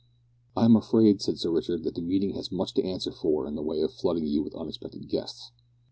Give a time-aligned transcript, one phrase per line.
[0.57, 3.53] "I am afraid," said Sir Richard, "that the meeting has much to answer for in
[3.53, 5.51] the way of flooding you with unexpected guests."